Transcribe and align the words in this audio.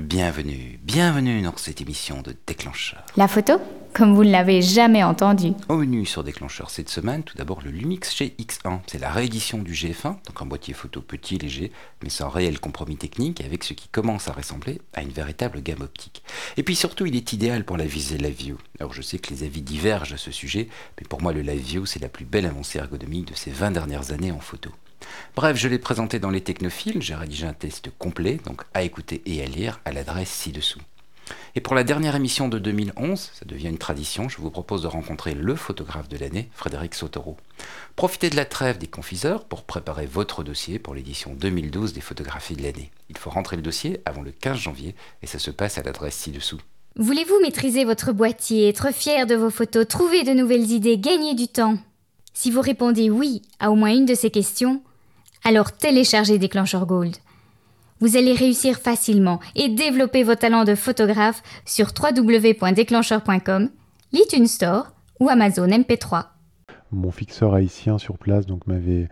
Bienvenue, 0.00 0.80
bienvenue 0.82 1.40
dans 1.42 1.56
cette 1.56 1.80
émission 1.80 2.20
de 2.20 2.34
Déclencheur. 2.48 3.06
La 3.16 3.28
photo 3.28 3.60
Comme 3.92 4.12
vous 4.12 4.24
ne 4.24 4.32
l'avez 4.32 4.60
jamais 4.60 5.04
entendu. 5.04 5.52
Au 5.68 5.76
menu 5.76 6.04
sur 6.04 6.24
Déclencheur 6.24 6.68
cette 6.70 6.88
semaine, 6.88 7.22
tout 7.22 7.36
d'abord 7.36 7.62
le 7.62 7.70
Lumix 7.70 8.12
GX1. 8.12 8.80
C'est 8.88 8.98
la 8.98 9.12
réédition 9.12 9.58
du 9.58 9.72
GF1, 9.72 10.16
donc 10.26 10.42
un 10.42 10.46
boîtier 10.46 10.74
photo 10.74 11.00
petit, 11.00 11.38
léger, 11.38 11.70
mais 12.02 12.08
sans 12.08 12.28
réel 12.28 12.58
compromis 12.58 12.96
technique, 12.96 13.40
avec 13.40 13.62
ce 13.62 13.72
qui 13.72 13.86
commence 13.86 14.26
à 14.26 14.32
ressembler 14.32 14.80
à 14.94 15.02
une 15.02 15.12
véritable 15.12 15.62
gamme 15.62 15.82
optique. 15.82 16.24
Et 16.56 16.64
puis 16.64 16.74
surtout, 16.74 17.06
il 17.06 17.14
est 17.14 17.32
idéal 17.32 17.64
pour 17.64 17.76
la 17.76 17.86
visée 17.86 18.18
Live 18.18 18.36
View. 18.36 18.58
Alors 18.80 18.92
je 18.92 19.00
sais 19.00 19.18
que 19.18 19.32
les 19.32 19.44
avis 19.44 19.62
divergent 19.62 20.14
à 20.14 20.18
ce 20.18 20.32
sujet, 20.32 20.66
mais 21.00 21.06
pour 21.06 21.22
moi 21.22 21.32
le 21.32 21.42
Live 21.42 21.62
View, 21.62 21.86
c'est 21.86 22.02
la 22.02 22.08
plus 22.08 22.24
belle 22.24 22.46
avancée 22.46 22.80
ergonomique 22.80 23.28
de 23.28 23.36
ces 23.36 23.52
20 23.52 23.70
dernières 23.70 24.10
années 24.10 24.32
en 24.32 24.40
photo. 24.40 24.72
Bref, 25.36 25.56
je 25.56 25.68
l'ai 25.68 25.78
présenté 25.78 26.18
dans 26.18 26.30
les 26.30 26.40
technophiles, 26.40 27.02
j'ai 27.02 27.14
rédigé 27.14 27.46
un 27.46 27.52
test 27.52 27.90
complet, 27.98 28.38
donc 28.44 28.62
à 28.72 28.82
écouter 28.82 29.22
et 29.26 29.42
à 29.42 29.46
lire 29.46 29.80
à 29.84 29.92
l'adresse 29.92 30.30
ci-dessous. 30.30 30.80
Et 31.54 31.60
pour 31.60 31.74
la 31.74 31.84
dernière 31.84 32.16
émission 32.16 32.48
de 32.48 32.58
2011, 32.58 33.30
ça 33.32 33.44
devient 33.44 33.68
une 33.68 33.78
tradition, 33.78 34.28
je 34.28 34.38
vous 34.38 34.50
propose 34.50 34.82
de 34.82 34.88
rencontrer 34.88 35.34
le 35.34 35.54
photographe 35.54 36.08
de 36.08 36.18
l'année, 36.18 36.48
Frédéric 36.52 36.94
Sautereau. 36.94 37.36
Profitez 37.96 38.28
de 38.28 38.36
la 38.36 38.44
trêve 38.44 38.78
des 38.78 38.88
confiseurs 38.88 39.44
pour 39.44 39.62
préparer 39.62 40.06
votre 40.06 40.42
dossier 40.42 40.78
pour 40.78 40.94
l'édition 40.94 41.32
2012 41.34 41.92
des 41.92 42.00
photographies 42.00 42.56
de 42.56 42.62
l'année. 42.62 42.90
Il 43.08 43.16
faut 43.16 43.30
rentrer 43.30 43.56
le 43.56 43.62
dossier 43.62 44.00
avant 44.04 44.22
le 44.22 44.32
15 44.32 44.58
janvier 44.58 44.94
et 45.22 45.26
ça 45.26 45.38
se 45.38 45.50
passe 45.50 45.78
à 45.78 45.82
l'adresse 45.82 46.16
ci-dessous. 46.16 46.60
Voulez-vous 46.96 47.40
maîtriser 47.40 47.84
votre 47.84 48.12
boîtier, 48.12 48.68
être 48.68 48.92
fier 48.92 49.26
de 49.26 49.34
vos 49.34 49.50
photos, 49.50 49.86
trouver 49.86 50.24
de 50.24 50.32
nouvelles 50.32 50.70
idées, 50.70 50.98
gagner 50.98 51.34
du 51.34 51.48
temps? 51.48 51.78
Si 52.34 52.50
vous 52.50 52.60
répondez 52.60 53.10
oui 53.10 53.42
à 53.60 53.70
au 53.70 53.76
moins 53.76 53.94
une 53.94 54.06
de 54.06 54.14
ces 54.14 54.30
questions, 54.30 54.82
alors 55.44 55.72
téléchargez 55.72 56.38
Déclencheur 56.38 56.86
Gold. 56.86 57.16
Vous 58.00 58.16
allez 58.16 58.32
réussir 58.32 58.78
facilement 58.78 59.40
et 59.54 59.68
développer 59.68 60.24
vos 60.24 60.34
talents 60.34 60.64
de 60.64 60.74
photographe 60.74 61.42
sur 61.64 61.92
www.déclencheur.com, 61.96 63.70
l'iTunes 64.12 64.46
Store 64.46 64.92
ou 65.20 65.28
Amazon 65.28 65.68
MP3. 65.68 66.26
Mon 66.90 67.10
fixeur 67.10 67.54
haïtien 67.54 67.98
sur 67.98 68.18
place 68.18 68.46
donc 68.46 68.66
m'avait 68.66 69.08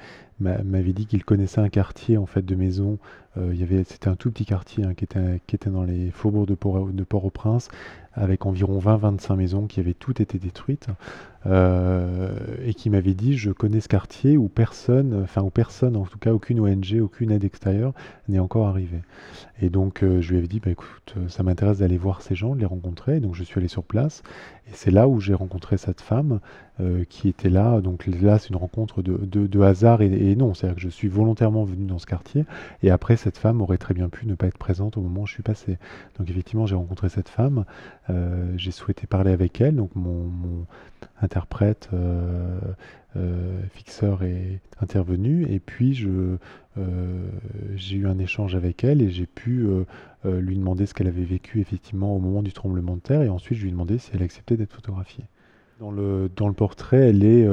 dit 0.93 1.07
qu'il 1.07 1.25
connaissait 1.25 1.61
un 1.61 1.69
quartier 1.69 2.17
en 2.17 2.27
fait 2.27 2.45
de 2.45 2.55
maisons. 2.55 2.99
Euh, 3.39 3.55
c'était 3.87 4.09
un 4.09 4.17
tout 4.17 4.31
petit 4.31 4.45
quartier 4.45 4.85
hein, 4.85 4.95
qui, 4.95 5.05
était, 5.05 5.41
qui 5.47 5.57
était 5.57 5.71
dans 5.71 5.85
les 5.85 6.11
faubourgs 6.11 6.47
de, 6.47 6.55
Port, 6.55 6.89
de 6.89 7.05
Port-au-Prince, 7.05 7.69
avec 8.15 8.45
environ 8.45 8.79
20-25 8.79 9.37
maisons 9.37 9.67
qui 9.67 9.81
avaient 9.81 9.95
toutes 9.95 10.21
été 10.21 10.39
détruites, 10.39 10.89
euh, 11.47 12.37
et 12.65 12.75
qui 12.75 12.91
m'avait 12.91 13.15
dit 13.15 13.37
je 13.37 13.51
connais 13.51 13.81
ce 13.81 13.89
quartier 13.89 14.37
où 14.37 14.49
personne, 14.49 15.23
enfin 15.25 15.43
où 15.43 15.51
personne, 15.51 15.97
en 15.97 16.05
tout 16.05 16.19
cas 16.19 16.33
aucune 16.33 16.61
ONG, 16.61 17.01
aucune 17.01 17.31
aide 17.31 17.45
extérieure 17.45 17.95
n'est 18.29 18.39
encore 18.39 18.69
arrivée. 18.69 19.01
Et 19.61 19.71
donc 19.71 20.03
euh, 20.03 20.21
je 20.21 20.31
lui 20.31 20.39
avais 20.39 20.47
dit 20.47 20.61
bah, 20.61 20.71
écoute, 20.71 21.15
ça 21.29 21.43
m'intéresse 21.43 21.79
d'aller 21.79 21.99
voir 21.99 22.23
ces 22.23 22.35
gens, 22.35 22.55
de 22.55 22.61
les 22.61 22.67
rencontrer. 22.67 23.19
Donc 23.19 23.35
je 23.35 23.43
suis 23.45 23.59
allé 23.59 23.69
sur 23.69 23.83
place, 23.83 24.23
et 24.69 24.73
c'est 24.75 24.91
là 24.91 25.09
où 25.09 25.21
j'ai 25.21 25.35
rencontré 25.35 25.77
cette 25.79 26.01
femme 26.01 26.41
qui 27.09 27.29
était 27.29 27.51
là. 27.51 27.81
Donc 27.81 28.07
là 28.07 28.39
c'est 28.39 28.49
une 28.49 28.57
rencontre 28.57 29.03
de, 29.03 29.17
de, 29.17 29.61
hasard 29.61 30.03
et, 30.03 30.07
et 30.07 30.37
non, 30.37 30.53
c'est-à-dire 30.53 30.77
que 30.77 30.83
je 30.83 30.89
suis 30.89 31.09
volontairement 31.09 31.65
venu 31.65 31.87
dans 31.87 31.99
ce 31.99 32.07
quartier, 32.07 32.45
et 32.83 32.91
après 32.91 33.17
cette 33.23 33.39
femme 33.39 33.63
aurait 33.63 33.79
très 33.79 33.95
bien 33.95 34.09
pu 34.09 34.27
ne 34.27 34.35
pas 34.35 34.49
être 34.49 34.59
présente 34.59 34.97
au 34.97 35.01
moment 35.01 35.23
où 35.23 35.27
je 35.27 35.35
suis 35.35 35.43
passé. 35.43 35.79
Donc 36.19 36.29
effectivement, 36.29 36.67
j'ai 36.67 36.75
rencontré 36.75 37.09
cette 37.09 37.29
femme, 37.29 37.65
euh, 38.11 38.53
j'ai 38.57 38.73
souhaité 38.73 39.07
parler 39.07 39.31
avec 39.31 39.61
elle, 39.61 39.77
donc 39.77 39.95
mon, 39.95 40.67
interprète 41.21 41.89
euh, 41.93 42.59
euh, 43.17 43.61
fixeur 43.75 44.25
est 44.25 44.61
intervenu, 44.81 45.47
et 45.49 45.61
puis 45.61 45.95
j'ai 45.95 47.97
eu 47.97 48.07
un 48.07 48.19
échange 48.19 48.57
avec 48.57 48.83
elle 48.83 49.03
et 49.03 49.11
j'ai 49.11 49.27
pu 49.27 49.67
lui 50.25 50.57
demander 50.57 50.87
ce 50.87 50.95
qu'elle 50.95 51.09
avait 51.09 51.25
vécu 51.25 51.61
effectivement 51.61 52.17
au 52.17 52.19
moment 52.19 52.43
du 52.43 52.53
tremblement 52.53 52.97
de 52.97 53.01
terre, 53.01 53.23
et 53.23 53.29
ensuite 53.29 53.59
je 53.59 53.63
lui 53.63 53.69
ai 53.69 53.73
demandé 53.73 53.99
si 53.99 54.11
elle 54.15 54.23
acceptait 54.23 54.57
d'être 54.57 54.73
photographiée. 54.73 55.25
Dans 55.81 55.91
le, 55.91 56.29
portrait, 56.57 57.09
elle 57.09 57.25
est 57.25 57.47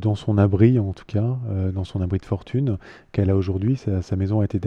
dans 0.00 0.14
son 0.14 0.38
abri, 0.38 0.78
en 0.78 0.92
tout 0.92 1.04
cas, 1.06 1.38
dans 1.74 1.84
son 1.84 2.00
abri 2.00 2.18
de 2.18 2.24
fortune 2.24 2.78
qu'elle 3.12 3.28
a 3.28 3.36
aujourd'hui. 3.36 3.76
Sa, 3.76 4.16
maison 4.16 4.40
a 4.40 4.44
été 4.44 4.58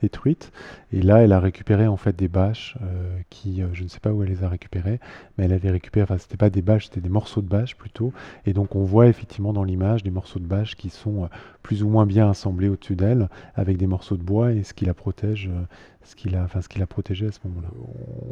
détruite. 0.00 0.52
Et 0.92 1.02
là, 1.02 1.18
elle 1.18 1.32
a 1.32 1.40
récupéré 1.40 1.86
en 1.86 1.96
fait 1.96 2.16
des 2.16 2.28
bâches 2.28 2.76
euh, 2.82 3.18
qui, 3.30 3.62
euh, 3.62 3.68
je 3.72 3.82
ne 3.82 3.88
sais 3.88 4.00
pas 4.00 4.12
où 4.12 4.22
elle 4.22 4.28
les 4.28 4.44
a 4.44 4.48
récupérées, 4.48 5.00
mais 5.36 5.44
elle 5.44 5.52
avait 5.52 5.70
récupéré, 5.70 6.04
enfin, 6.04 6.18
c'était 6.18 6.36
pas 6.36 6.50
des 6.50 6.62
bâches, 6.62 6.86
c'était 6.86 7.00
des 7.00 7.08
morceaux 7.08 7.42
de 7.42 7.48
bâches 7.48 7.76
plutôt. 7.76 8.12
Et 8.46 8.52
donc, 8.52 8.74
on 8.74 8.82
voit 8.82 9.06
effectivement 9.06 9.52
dans 9.52 9.64
l'image 9.64 10.02
des 10.02 10.10
morceaux 10.10 10.38
de 10.38 10.46
bâches 10.46 10.76
qui 10.76 10.90
sont 10.90 11.24
euh, 11.24 11.28
plus 11.62 11.82
ou 11.82 11.88
moins 11.88 12.06
bien 12.06 12.28
assemblés 12.30 12.68
au-dessus 12.68 12.96
d'elle, 12.96 13.28
avec 13.54 13.76
des 13.76 13.86
morceaux 13.86 14.16
de 14.16 14.22
bois 14.22 14.52
et 14.52 14.62
ce 14.62 14.74
qui 14.74 14.84
la 14.84 14.94
protège, 14.94 15.50
ce 16.02 16.16
qui 16.16 16.28
la, 16.28 16.44
enfin, 16.44 16.60
la 16.76 16.86
protégeait 16.86 17.26
à 17.26 17.32
ce 17.32 17.38
moment-là. 17.44 17.68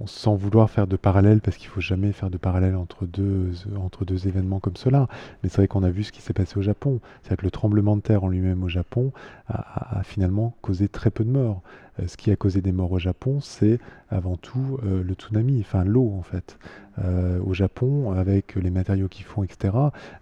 Sans 0.06 0.34
vouloir 0.34 0.71
faire 0.71 0.87
de 0.87 0.97
parallèle, 0.97 1.41
parce 1.41 1.56
qu'il 1.56 1.69
faut 1.69 1.81
jamais 1.81 2.12
faire 2.12 2.31
de 2.31 2.39
parallèle 2.39 2.77
entre 2.77 3.06
deux, 3.06 3.53
entre 3.77 4.05
deux 4.05 4.27
événements 4.27 4.61
comme 4.61 4.77
cela. 4.77 5.09
Mais 5.43 5.49
c'est 5.49 5.59
vrai 5.59 5.69
qu'on 5.69 5.83
a 5.83 5.91
vu 5.91 6.05
ce 6.05 6.12
qui 6.12 6.23
s'est 6.23 6.33
passé 6.33 6.59
au 6.59 6.62
Japon. 6.62 7.01
C'est-à-dire 7.23 7.39
que 7.39 7.45
le 7.45 7.51
tremblement 7.51 7.97
de 7.97 8.03
terre 8.03 8.25
en 8.25 8.29
lui-même 8.29 8.62
au 8.62 8.69
Japon 8.69 9.12
a, 9.49 9.99
a 9.99 10.03
finalement 10.03 10.55
causé 10.62 10.89
très 10.89 11.11
peu 11.11 11.25
de 11.25 11.31
morts. 11.31 11.62
Euh, 12.01 12.06
ce 12.06 12.17
qui 12.17 12.31
a 12.31 12.37
causé 12.37 12.61
des 12.61 12.73
morts 12.73 12.93
au 12.93 12.99
Japon, 12.99 13.41
c'est 13.41 13.79
avant 14.11 14.37
tout 14.37 14.79
euh, 14.85 15.03
le 15.03 15.15
tsunami, 15.15 15.61
enfin 15.61 15.85
l'eau 15.85 16.12
en 16.19 16.23
fait, 16.23 16.59
euh, 16.99 17.41
au 17.45 17.55
Japon, 17.55 18.12
avec 18.12 18.55
les 18.55 18.71
matériaux 18.71 19.09
qu'ils 19.09 19.25
font, 19.25 19.43
etc. 19.43 19.75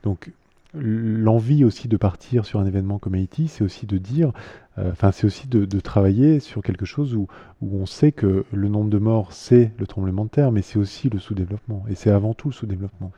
Donc 0.02 0.32
l'envie 0.78 1.64
aussi 1.64 1.88
de 1.88 1.96
partir 1.96 2.46
sur 2.46 2.60
un 2.60 2.66
événement 2.66 2.98
comme 2.98 3.14
Haïti, 3.14 3.48
c'est 3.48 3.64
aussi 3.64 3.86
de 3.86 3.98
dire, 3.98 4.32
enfin 4.78 5.12
c'est 5.12 5.26
aussi 5.26 5.48
de, 5.48 5.80
travailler 5.80 6.40
sur 6.40 6.62
quelque 6.62 6.84
chose 6.84 7.14
où, 7.14 7.26
on 7.62 7.86
sait 7.86 8.12
que 8.12 8.44
le 8.52 8.68
nombre 8.68 8.90
de 8.90 8.98
morts, 8.98 9.32
c'est 9.32 9.72
le 9.78 9.86
tremblement 9.86 10.24
de 10.24 10.30
terre, 10.30 10.52
mais 10.52 10.62
c'est 10.62 10.78
aussi 10.78 11.08
le 11.08 11.18
sous-développement, 11.18 11.84
et 11.88 11.94
c'est 11.94 12.10
avant 12.10 12.34
tout 12.34 12.48
le 12.48 12.54
sous-développement. 12.54 13.12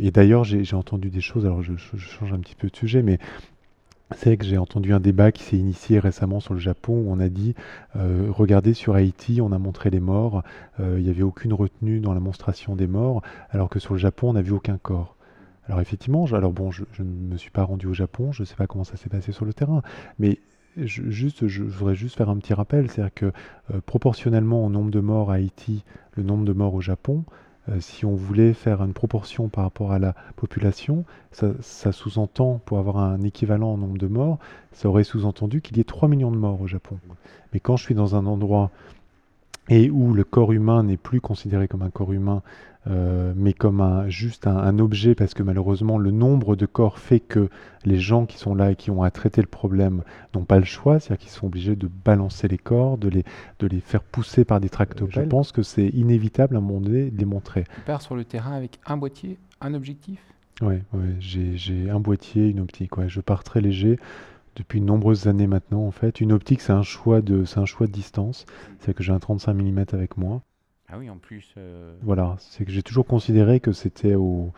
et 0.00 0.10
d'ailleurs, 0.10 0.44
j'ai 0.44 0.76
entendu 0.76 1.10
des 1.10 1.20
choses, 1.20 1.44
alors 1.44 1.62
je, 1.62 1.74
change 1.96 2.32
un 2.32 2.38
petit 2.38 2.54
peu 2.54 2.68
de 2.68 2.76
sujet, 2.76 3.02
mais 3.02 3.18
c'est 4.14 4.36
que 4.36 4.44
j'ai 4.44 4.58
entendu 4.58 4.92
un 4.92 5.00
débat 5.00 5.32
qui 5.32 5.42
s'est 5.42 5.56
initié 5.56 5.98
récemment 5.98 6.38
sur 6.38 6.54
le 6.54 6.60
Japon 6.60 6.92
où 6.92 7.10
on 7.10 7.18
a 7.18 7.28
dit 7.28 7.54
euh, 7.96 8.28
regardez 8.30 8.72
sur 8.72 8.94
Haïti, 8.94 9.40
on 9.40 9.50
a 9.50 9.58
montré 9.58 9.90
les 9.90 10.00
morts, 10.00 10.44
euh, 10.78 10.96
il 10.98 11.04
n'y 11.04 11.10
avait 11.10 11.22
aucune 11.22 11.52
retenue 11.52 11.98
dans 11.98 12.14
la 12.14 12.20
monstration 12.20 12.76
des 12.76 12.86
morts, 12.86 13.22
alors 13.50 13.68
que 13.68 13.80
sur 13.80 13.94
le 13.94 13.98
Japon, 13.98 14.30
on 14.30 14.32
n'a 14.34 14.42
vu 14.42 14.52
aucun 14.52 14.78
corps. 14.78 15.15
Alors 15.66 15.80
effectivement, 15.80 16.24
bon, 16.24 16.70
je, 16.70 16.84
ne 16.98 17.04
me 17.04 17.36
suis 17.36 17.50
pas 17.50 17.64
rendu 17.64 17.86
au 17.86 17.94
Japon, 17.94 18.32
je 18.32 18.42
ne 18.42 18.46
sais 18.46 18.54
pas 18.54 18.66
comment 18.66 18.84
ça 18.84 18.96
s'est 18.96 19.08
passé 19.08 19.32
sur 19.32 19.44
le 19.44 19.52
terrain, 19.52 19.82
mais 20.18 20.38
je, 20.76 21.08
juste, 21.10 21.48
je, 21.48 21.64
voudrais 21.64 21.94
juste 21.94 22.16
faire 22.16 22.28
un 22.28 22.36
petit 22.36 22.54
rappel, 22.54 22.90
c'est-à-dire 22.90 23.14
que 23.14 23.32
euh, 23.74 23.80
proportionnellement 23.84 24.64
au 24.64 24.70
nombre 24.70 24.90
de 24.90 25.00
morts 25.00 25.30
à 25.30 25.34
Haïti, 25.34 25.84
le 26.12 26.22
nombre 26.22 26.44
de 26.44 26.52
morts 26.52 26.74
au 26.74 26.80
Japon, 26.80 27.24
euh, 27.68 27.80
si 27.80 28.04
on 28.04 28.14
voulait 28.14 28.52
faire 28.52 28.82
une 28.82 28.92
proportion 28.92 29.48
par 29.48 29.64
rapport 29.64 29.92
à 29.92 29.98
la 29.98 30.14
population, 30.36 31.04
ça, 31.32 31.92
sous-entend, 31.92 32.60
pour 32.64 32.78
avoir 32.78 32.98
un 32.98 33.20
équivalent 33.22 33.72
en 33.72 33.78
nombre 33.78 33.98
de 33.98 34.06
morts, 34.06 34.38
ça 34.72 34.88
aurait 34.88 35.04
sous-entendu 35.04 35.60
qu'il 35.60 35.76
y 35.76 35.80
ait 35.80 35.84
3 35.84 36.08
millions 36.08 36.30
de 36.30 36.36
morts 36.36 36.60
au 36.60 36.66
Japon. 36.66 36.98
Mais 37.52 37.60
quand 37.60 37.76
je 37.76 37.82
suis 37.82 37.94
dans 37.94 38.14
un 38.14 38.26
endroit 38.26 38.70
et 39.68 39.90
où 39.90 40.14
le 40.14 40.24
corps 40.24 40.52
humain 40.52 40.82
n'est 40.82 40.96
plus 40.96 41.20
considéré 41.20 41.68
comme 41.68 41.82
un 41.82 41.90
corps 41.90 42.12
humain, 42.12 42.42
euh, 42.88 43.32
mais 43.34 43.52
comme 43.52 43.80
un, 43.80 44.08
juste 44.08 44.46
un, 44.46 44.78
objet, 44.78 45.16
parce 45.16 45.34
que 45.34 45.42
malheureusement 45.42 45.98
le 45.98 46.12
nombre 46.12 46.54
de 46.54 46.66
corps 46.66 47.00
fait 47.00 47.18
que 47.18 47.48
les 47.84 47.98
gens 47.98 48.26
qui 48.26 48.38
sont 48.38 48.54
là 48.54 48.70
et 48.70 48.76
qui 48.76 48.92
ont 48.92 49.02
à 49.02 49.10
traiter 49.10 49.40
le 49.40 49.48
problème 49.48 50.02
n'ont 50.34 50.44
pas 50.44 50.58
le 50.58 50.64
choix, 50.64 51.00
c'est-à-dire 51.00 51.24
qu'ils 51.24 51.32
sont 51.32 51.46
obligés 51.46 51.74
de 51.74 51.88
balancer 52.04 52.46
les 52.46 52.58
corps, 52.58 52.96
de 52.96 53.08
les, 53.08 53.24
de 53.58 53.66
les 53.66 53.80
faire 53.80 54.02
pousser 54.02 54.44
par 54.44 54.60
des 54.60 54.68
tractopelles. 54.68 55.24
Je 55.24 55.28
pense 55.28 55.50
que 55.50 55.62
c'est 55.62 55.88
inévitable 55.88 56.54
à 56.54 56.58
un 56.58 56.62
moment 56.62 56.80
donné 56.80 57.10
de 57.10 57.18
les 57.18 57.24
montrer. 57.24 57.64
Tu 57.74 57.80
pars 57.80 58.02
sur 58.02 58.14
le 58.14 58.24
terrain 58.24 58.52
avec 58.52 58.78
un 58.86 58.96
boîtier, 58.96 59.38
un 59.60 59.74
objectif? 59.74 60.20
Oui, 60.62 60.76
ouais, 60.94 61.16
j'ai 61.18 61.90
un 61.90 62.00
boîtier, 62.00 62.48
une 62.48 62.60
optique. 62.60 62.96
Ouais. 62.96 63.08
Je 63.08 63.20
pars 63.20 63.44
très 63.44 63.60
léger 63.60 63.98
depuis 64.56 64.80
de 64.80 64.86
nombreuses 64.86 65.28
années 65.28 65.46
maintenant 65.46 65.86
en 65.86 65.90
fait. 65.90 66.20
Une 66.20 66.32
optique, 66.32 66.60
c'est 66.60 66.72
un 66.72 66.82
choix 66.82 67.20
de, 67.20 67.44
c'est 67.44 67.60
un 67.60 67.66
choix 67.66 67.86
de 67.86 67.92
distance. 67.92 68.46
C'est 68.80 68.94
que 68.94 69.02
j'ai 69.02 69.12
un 69.12 69.20
35 69.20 69.54
mm 69.54 69.84
avec 69.92 70.16
moi. 70.16 70.42
Ah 70.88 70.98
oui, 70.98 71.10
en 71.10 71.18
plus. 71.18 71.52
Euh, 71.56 71.96
voilà, 72.02 72.36
c'est 72.38 72.64
que 72.64 72.70
j'ai 72.70 72.82
toujours 72.82 73.06
considéré 73.06 73.60
que 73.60 73.72
c'était 73.72 74.14
au, 74.14 74.52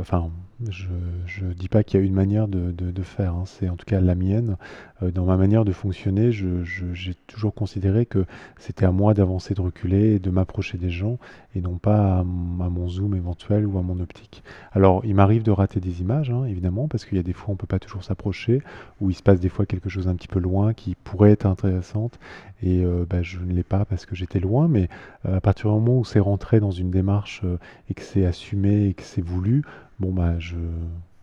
Enfin, 0.00 0.30
je 0.70 1.44
ne 1.44 1.52
dis 1.52 1.68
pas 1.68 1.82
qu'il 1.82 1.98
y 1.98 2.02
a 2.02 2.06
une 2.06 2.14
manière 2.14 2.48
de, 2.48 3.02
faire, 3.02 3.34
hein. 3.34 3.44
c'est 3.46 3.68
en 3.68 3.76
tout 3.76 3.84
cas 3.84 4.00
la 4.00 4.14
mienne. 4.14 4.56
Euh, 5.02 5.10
dans 5.10 5.24
ma 5.24 5.36
manière 5.36 5.64
de 5.64 5.72
fonctionner, 5.72 6.30
j'ai 6.32 7.14
toujours 7.26 7.54
considéré 7.54 8.06
que 8.06 8.24
c'était 8.58 8.84
à 8.84 8.92
moi 8.92 9.14
d'avancer, 9.14 9.54
de 9.54 9.60
reculer 9.60 10.18
de 10.18 10.30
m'approcher 10.30 10.78
des 10.78 10.90
gens 10.90 11.18
et 11.54 11.60
non 11.60 11.78
pas 11.78 12.18
à, 12.18 12.22
mon 12.24 12.88
zoom 12.88 13.14
éventuel 13.14 13.66
ou 13.66 13.78
à 13.78 13.82
mon 13.82 14.00
optique. 14.00 14.42
Alors, 14.72 15.04
il 15.04 15.14
m'arrive 15.14 15.42
de 15.42 15.50
rater 15.50 15.80
des 15.80 16.00
images, 16.00 16.30
hein, 16.30 16.44
évidemment, 16.44 16.88
parce 16.88 17.04
qu'il 17.04 17.16
y 17.16 17.20
a 17.20 17.24
des 17.24 17.32
fois 17.32 17.50
on 17.50 17.52
ne 17.52 17.58
peut 17.58 17.66
pas 17.66 17.78
toujours 17.78 18.04
s'approcher, 18.04 18.62
ou 19.00 19.10
il 19.10 19.14
se 19.14 19.22
passe 19.22 19.40
des 19.40 19.48
fois 19.48 19.66
quelque 19.66 19.88
chose 19.88 20.08
un 20.08 20.14
petit 20.14 20.28
peu 20.28 20.38
loin 20.38 20.74
qui 20.74 20.94
pourrait 20.94 21.32
être 21.32 21.46
intéressante 21.46 22.18
et 22.62 22.84
euh, 22.84 23.04
bah, 23.08 23.22
je 23.22 23.38
ne 23.38 23.52
l'ai 23.52 23.64
pas 23.64 23.84
parce 23.84 24.06
que 24.06 24.14
j'étais 24.14 24.38
loin, 24.38 24.68
mais 24.68 24.88
euh, 25.26 25.36
à 25.36 25.40
partir 25.40 25.70
du 25.70 25.80
moment 25.80 25.98
où 25.98 26.04
c'est 26.04 26.20
rentré 26.20 26.60
dans 26.60 26.70
une 26.70 26.90
démarche 26.90 27.42
et 27.90 27.94
que 27.94 28.02
c'est 28.02 28.24
assumé 28.24 28.86
et 28.86 28.94
que 28.94 29.02
c'est 29.02 29.22
voulu, 29.22 29.62
bon 29.98 30.12
bah 30.12 30.38
je 30.38 30.56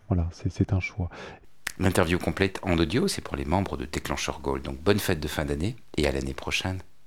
voilà, 0.08 0.28
c'est 0.32 0.74
un 0.74 0.80
choix. 0.80 1.10
L'interview 1.78 2.18
complète 2.18 2.60
en 2.64 2.78
audio, 2.78 3.08
c'est 3.08 3.22
pour 3.22 3.38
les 3.38 3.46
membres 3.46 3.78
de 3.78 3.86
Déclencheur 3.86 4.42
Gold. 4.42 4.64
Donc 4.64 4.82
bonne 4.82 5.00
fête 5.00 5.20
de 5.20 5.28
fin 5.28 5.46
d'année 5.46 5.76
et 5.98 6.08
à 6.08 6.12
l'année 6.12 6.34
prochaine. 6.34 6.80